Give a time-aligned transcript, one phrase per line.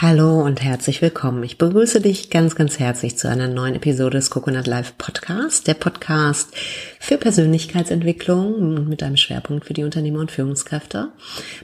[0.00, 1.42] Hallo und herzlich willkommen.
[1.42, 5.74] Ich begrüße dich ganz, ganz herzlich zu einer neuen Episode des Coconut Life Podcast, der
[5.74, 6.56] Podcast
[7.00, 11.08] für Persönlichkeitsentwicklung mit einem Schwerpunkt für die Unternehmer und Führungskräfte.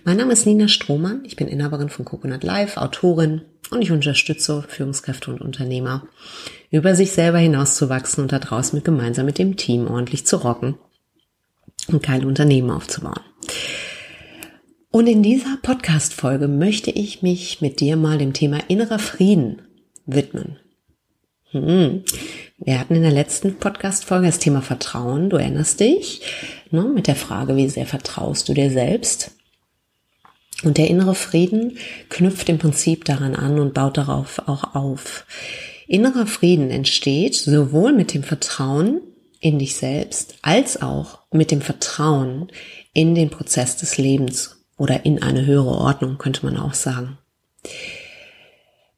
[0.02, 1.22] Mein Name ist Nina Strohmann.
[1.24, 6.08] Ich bin Inhaberin von Coconut Life, Autorin und ich unterstütze Führungskräfte und Unternehmer,
[6.72, 10.74] über sich selber hinauszuwachsen und da draußen mit gemeinsam mit dem Team ordentlich zu rocken
[11.86, 13.20] und keine Unternehmen aufzubauen.
[14.94, 19.62] Und in dieser Podcast-Folge möchte ich mich mit dir mal dem Thema innerer Frieden
[20.06, 20.60] widmen.
[21.50, 22.04] Hm.
[22.58, 25.30] Wir hatten in der letzten Podcast-Folge das Thema Vertrauen.
[25.30, 26.20] Du erinnerst dich,
[26.70, 29.32] ne, mit der Frage, wie sehr vertraust du dir selbst?
[30.62, 31.76] Und der innere Frieden
[32.08, 35.26] knüpft im Prinzip daran an und baut darauf auch auf.
[35.88, 39.00] Innerer Frieden entsteht sowohl mit dem Vertrauen
[39.40, 42.46] in dich selbst als auch mit dem Vertrauen
[42.92, 47.18] in den Prozess des Lebens oder in eine höhere Ordnung, könnte man auch sagen.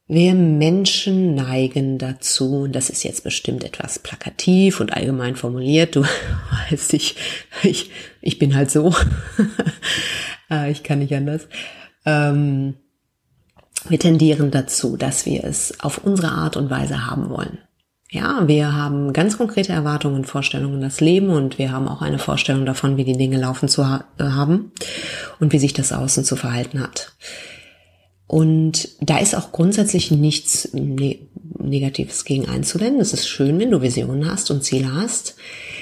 [0.09, 6.03] Wir Menschen neigen dazu, und das ist jetzt bestimmt etwas plakativ und allgemein formuliert, du
[6.71, 7.17] weißt, ich,
[7.63, 8.95] ich, ich bin halt so,
[10.51, 11.49] äh, ich kann nicht anders.
[12.05, 12.75] Ähm,
[13.89, 17.59] wir tendieren dazu, dass wir es auf unsere Art und Weise haben wollen.
[18.11, 22.03] Ja, wir haben ganz konkrete Erwartungen und Vorstellungen in das Leben und wir haben auch
[22.03, 24.73] eine Vorstellung davon, wie die Dinge laufen zu ha äh, haben
[25.41, 27.15] und wie sich das Außen zu verhalten hat.
[28.29, 31.19] Und da ist auch grundsätzlich nichts ne
[31.59, 33.01] Negatives gegen einzuwenden.
[33.01, 35.35] Es ist schön, wenn du Visionen hast und Ziele hast.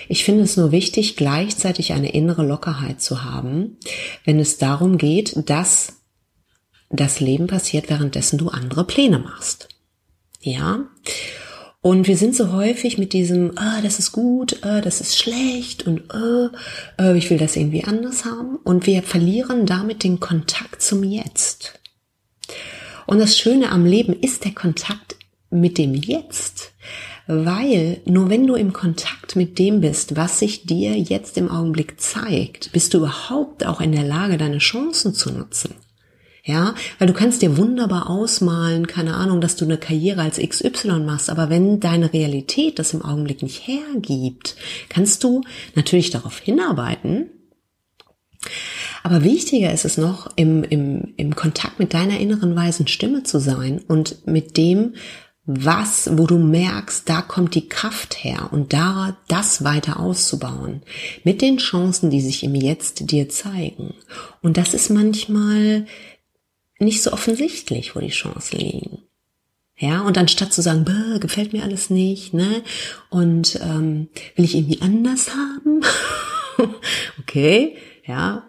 [0.09, 3.77] Ich finde es nur wichtig, gleichzeitig eine innere Lockerheit zu haben,
[4.25, 6.00] wenn es darum geht, dass
[6.91, 9.69] das Leben passiert, währenddessen du andere Pläne machst.
[10.41, 10.86] Ja?
[11.85, 15.87] Und wir sind so häufig mit diesem, ah, das ist gut, ah, das ist schlecht
[15.87, 16.51] und ah,
[16.97, 18.57] ah, ich will das irgendwie anders haben.
[18.65, 21.79] Und wir verlieren damit den Kontakt zum Jetzt.
[23.07, 25.17] Und das Schöne am Leben ist der Kontakt
[25.51, 26.73] mit dem Jetzt.
[27.27, 32.00] Weil nur wenn du im Kontakt mit dem bist, was sich dir jetzt im Augenblick
[32.00, 35.75] zeigt, bist du überhaupt auch in der Lage, deine Chancen zu nutzen.
[36.47, 41.00] Ja, weil du kannst dir wunderbar ausmalen, keine Ahnung, dass du eine Karriere als XY
[41.00, 44.55] machst, aber wenn deine Realität das im Augenblick nicht hergibt,
[44.91, 45.41] kannst du
[45.75, 47.31] natürlich darauf hinarbeiten.
[49.03, 53.38] Aber wichtiger ist es noch, im, im, im Kontakt mit deiner inneren weisen Stimme zu
[53.38, 54.94] sein und mit dem,
[55.47, 60.82] was, wo du merkst, da kommt die Kraft her und da das weiter auszubauen
[61.22, 63.94] mit den Chancen, die sich im Jetzt dir zeigen.
[64.43, 65.87] Und das ist manchmal
[66.79, 68.99] nicht so offensichtlich, wo die Chancen liegen.
[69.77, 70.85] Ja, und anstatt zu sagen,
[71.21, 72.62] gefällt mir alles nicht, ne?
[73.11, 75.83] Und ähm, will ich irgendwie anders haben?
[77.19, 77.77] okay,
[78.07, 78.45] ja,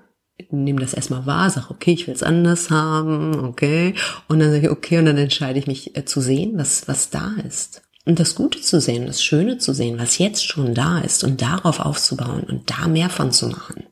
[0.51, 3.95] nehme das erstmal wahr, sag, okay, ich will es anders haben, okay.
[4.27, 7.09] Und dann sage ich, okay, und dann entscheide ich mich äh, zu sehen, was, was
[7.09, 7.81] da ist.
[8.05, 11.41] Und das Gute zu sehen, das Schöne zu sehen, was jetzt schon da ist und
[11.41, 13.83] darauf aufzubauen und da mehr von zu machen.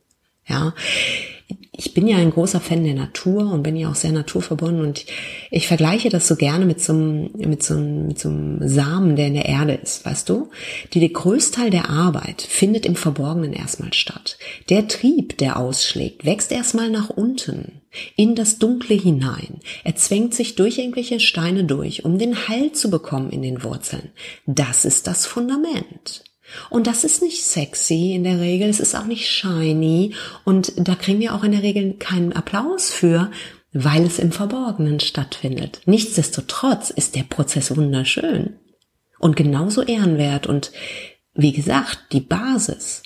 [0.48, 0.74] Ja,
[1.76, 5.06] ich bin ja ein großer Fan der Natur und bin ja auch sehr naturverbunden und
[5.50, 9.16] ich vergleiche das so gerne mit so einem, mit so einem, mit so einem Samen,
[9.16, 10.50] der in der Erde ist, weißt du?
[10.94, 14.38] Die, der Größteil der Arbeit findet im Verborgenen erstmal statt.
[14.70, 17.82] Der Trieb, der ausschlägt, wächst erstmal nach unten,
[18.16, 19.59] in das Dunkle hinein.
[19.84, 24.12] Er zwängt sich durch irgendwelche Steine durch, um den Halt zu bekommen in den Wurzeln.
[24.46, 26.24] Das ist das Fundament.
[26.70, 30.96] Und das ist nicht sexy in der Regel, es ist auch nicht shiny und da
[30.96, 33.31] kriegen wir auch in der Regel keinen Applaus für,
[33.72, 35.82] weil es im Verborgenen stattfindet.
[35.86, 38.58] Nichtsdestotrotz ist der Prozess wunderschön
[39.20, 40.72] und genauso ehrenwert und
[41.34, 43.03] wie gesagt, die Basis.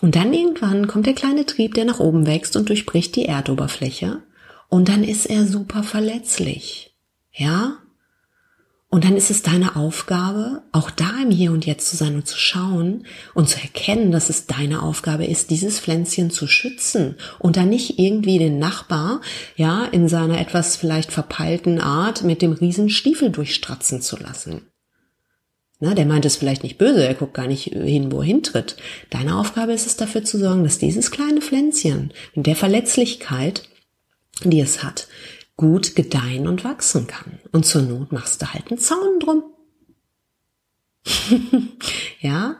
[0.00, 4.22] Und dann irgendwann kommt der kleine Trieb, der nach oben wächst und durchbricht die Erdoberfläche
[4.68, 6.94] und dann ist er super verletzlich.
[7.32, 7.78] Ja?
[8.90, 12.26] Und dann ist es deine Aufgabe, auch da im Hier und Jetzt zu sein und
[12.26, 13.04] zu schauen
[13.34, 17.98] und zu erkennen, dass es deine Aufgabe ist, dieses Pflänzchen zu schützen und dann nicht
[17.98, 19.20] irgendwie den Nachbar,
[19.56, 24.62] ja, in seiner etwas vielleicht verpeilten Art mit dem Riesenstiefel durchstratzen zu lassen.
[25.80, 28.76] Na, der meint es vielleicht nicht böse, er guckt gar nicht hin, wo er hintritt.
[29.10, 33.68] Deine Aufgabe ist es dafür zu sorgen, dass dieses kleine Pflänzchen mit der Verletzlichkeit,
[34.42, 35.08] die es hat,
[35.58, 37.40] gut gedeihen und wachsen kann.
[37.52, 39.42] Und zur Not machst du halt einen Zaun drum.
[42.20, 42.56] ja,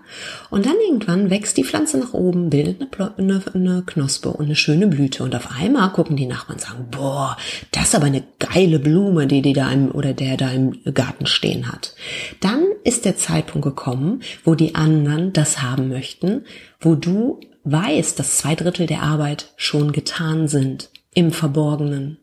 [0.50, 4.56] und dann irgendwann wächst die Pflanze nach oben, bildet eine, eine, eine, Knospe und eine
[4.56, 5.22] schöne Blüte.
[5.22, 7.36] Und auf einmal gucken die Nachbarn und sagen, boah,
[7.72, 11.26] das ist aber eine geile Blume, die die da im, oder der da im Garten
[11.26, 11.94] stehen hat.
[12.40, 16.44] Dann ist der Zeitpunkt gekommen, wo die anderen das haben möchten,
[16.80, 22.18] wo du weißt, dass zwei Drittel der Arbeit schon getan sind, im Verborgenen.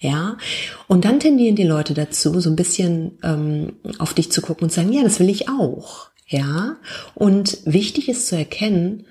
[0.00, 0.36] Ja,
[0.86, 4.72] und dann tendieren die Leute dazu, so ein bisschen ähm, auf dich zu gucken und
[4.72, 6.10] sagen, ja, das will ich auch.
[6.28, 6.76] Ja,
[7.14, 9.06] und wichtig ist zu erkennen,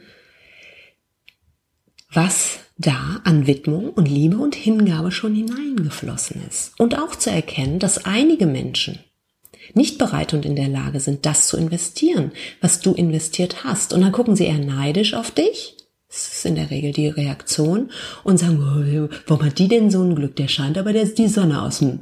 [2.11, 6.79] was da an Widmung und Liebe und Hingabe schon hineingeflossen ist.
[6.79, 8.99] Und auch zu erkennen, dass einige Menschen
[9.73, 12.31] nicht bereit und in der Lage sind, das zu investieren,
[12.61, 13.93] was du investiert hast.
[13.93, 15.75] Und dann gucken sie eher neidisch auf dich.
[16.17, 17.91] Das ist in der Regel die Reaktion
[18.23, 20.35] und sagen, oh, warum hat die denn so ein Glück?
[20.35, 21.99] Der scheint aber der ist die Sonne aus dem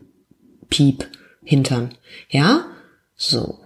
[0.69, 1.05] Piep
[1.43, 1.89] hintern.
[2.29, 2.65] Ja?
[3.17, 3.59] So.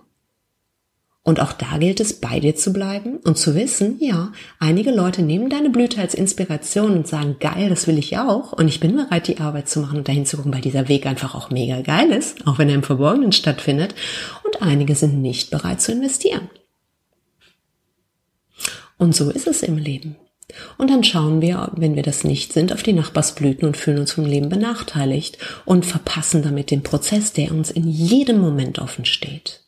[1.22, 5.22] Und auch da gilt es, bei dir zu bleiben und zu wissen, ja, einige Leute
[5.22, 8.52] nehmen deine Blüte als Inspiration und sagen, geil, das will ich auch.
[8.52, 11.06] Und ich bin bereit, die Arbeit zu machen und dahin zu gucken, weil dieser Weg
[11.06, 13.94] einfach auch mega geil ist, auch wenn er im Verborgenen stattfindet.
[14.44, 16.50] Und einige sind nicht bereit zu investieren.
[18.98, 20.16] Und so ist es im Leben.
[20.78, 24.14] Und dann schauen wir, wenn wir das nicht sind, auf die Nachbarsblüten und fühlen uns
[24.14, 29.62] vom Leben benachteiligt und verpassen damit den Prozess, der uns in jedem Moment offen steht.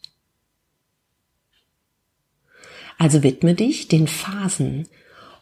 [2.97, 4.87] Also widme dich den Phasen.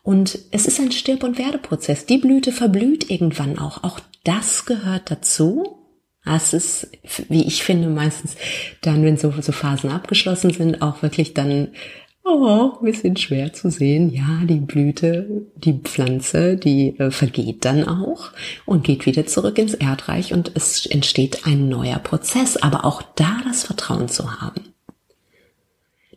[0.02, 2.06] Und es ist ein Stirb- und Werdeprozess.
[2.06, 3.84] Die Blüte verblüht irgendwann auch.
[3.84, 5.78] Auch das gehört dazu.
[6.24, 6.90] Das ist,
[7.28, 8.36] wie ich finde, meistens
[8.82, 11.70] dann, wenn so, so Phasen abgeschlossen sind, auch wirklich dann
[12.30, 14.10] oh, ein bisschen schwer zu sehen.
[14.10, 18.32] Ja, die Blüte, die Pflanze, die äh, vergeht dann auch
[18.66, 22.58] und geht wieder zurück ins Erdreich und es entsteht ein neuer Prozess.
[22.58, 24.70] Aber auch da das Vertrauen zu haben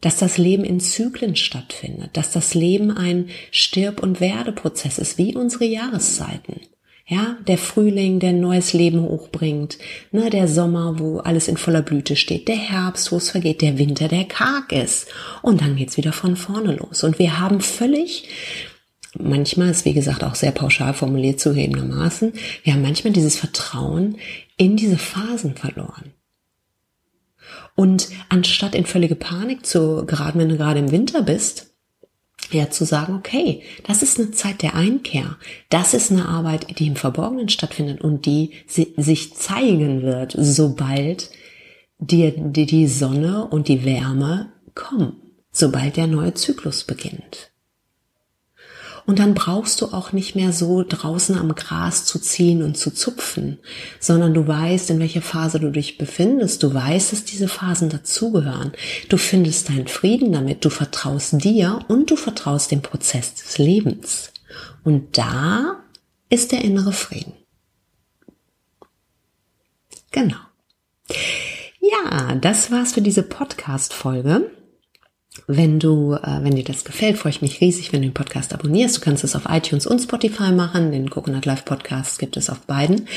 [0.03, 5.35] dass das Leben in Zyklen stattfindet, dass das Leben ein Stirb- und Werdeprozess ist, wie
[5.37, 6.61] unsere Jahreszeiten.
[7.13, 9.77] Ja, der Frühling, der neues Leben hochbringt,
[10.13, 13.77] ne, der Sommer, wo alles in voller Blüte steht, der Herbst, wo es vergeht, der
[13.77, 15.09] Winter, der karg ist.
[15.43, 17.05] Und dann geht's wieder von vorne los.
[17.05, 18.31] Und wir haben völlig,
[19.19, 22.33] manchmal ist wie gesagt auch sehr pauschal formuliert zugegebenermaßen,
[22.63, 24.17] wir haben manchmal dieses Vertrauen
[24.57, 26.15] in diese Phasen verloren.
[27.75, 31.72] Und anstatt in völlige Panik zu geraten, wenn du gerade im Winter bist,
[32.55, 35.37] ja zu sagen, okay, das ist eine Zeit der Einkehr.
[35.69, 41.31] Das ist eine Arbeit, die im Verborgenen stattfindet und die sich zeigen wird, sobald
[41.99, 45.17] dir die, die Sonne und die Wärme kommen,
[45.53, 47.52] sobald der neue Zyklus beginnt.
[49.05, 52.93] Und dann brauchst du auch nicht mehr so draußen am Gras zu ziehen und zu
[52.93, 53.59] zupfen,
[53.99, 56.63] sondern du weißt, in welcher Phase du dich befindest.
[56.63, 58.73] Du weißt, dass diese Phasen dazugehören.
[59.09, 60.65] Du findest deinen Frieden damit.
[60.65, 64.33] Du vertraust dir und du vertraust dem Prozess des Lebens.
[64.85, 65.81] Und da
[66.29, 67.35] ist der innere Frieden.
[70.13, 70.37] Genau.
[71.81, 74.51] Ja, das war's für diese Podcast-Folge.
[75.47, 78.53] Wenn du, äh, wenn dir das gefällt, freue ich mich riesig, wenn du den Podcast
[78.53, 78.99] abonnierst.
[78.99, 80.93] Du kannst es auf iTunes und Spotify machen.
[80.93, 83.09] Den Coconut Live Podcast gibt es auf beiden.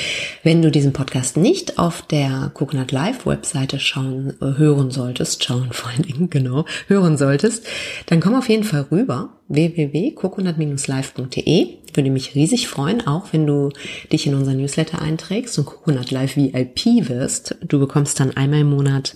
[0.41, 5.73] Wenn du diesen Podcast nicht auf der Coconut Live Webseite schauen, äh, hören solltest, schauen
[5.73, 7.65] vor allen Dingen, genau, hören solltest,
[8.05, 11.84] dann komm auf jeden Fall rüber www.coconut-live.de.
[11.95, 13.69] Würde mich riesig freuen, auch wenn du
[14.11, 17.55] dich in unser Newsletter einträgst und Coconut Live VIP wirst.
[17.65, 19.15] Du bekommst dann einmal im Monat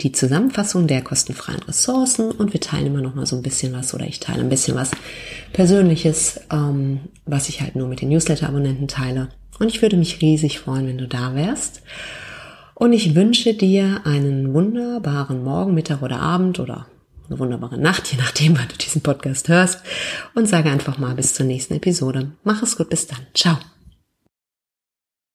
[0.00, 3.94] die Zusammenfassung der kostenfreien Ressourcen und wir teilen immer noch mal so ein bisschen was
[3.94, 4.92] oder ich teile ein bisschen was
[5.52, 9.28] Persönliches, ähm, was ich halt nur mit den Newsletter-Abonnenten teile.
[9.58, 11.82] Und ich würde mich riesig freuen, wenn du da wärst.
[12.74, 16.86] Und ich wünsche dir einen wunderbaren Morgen, Mittag oder Abend oder
[17.30, 19.80] eine wunderbare Nacht, je nachdem, wann du diesen Podcast hörst.
[20.34, 22.32] Und sage einfach mal bis zur nächsten Episode.
[22.44, 23.20] Mach es gut, bis dann.
[23.34, 23.58] Ciao.